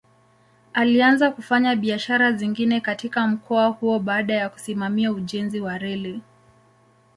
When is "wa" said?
5.59-5.77